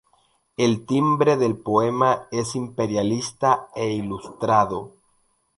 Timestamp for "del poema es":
1.37-2.55